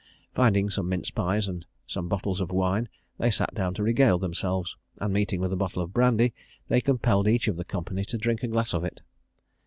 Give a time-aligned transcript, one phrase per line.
[0.33, 4.75] Finding some mince pies and some bottles of wine, they sat down to regale themselves;
[4.99, 6.33] and meeting with a bottle of brandy,
[6.69, 9.01] they compelled each of the company to drink a glass of it.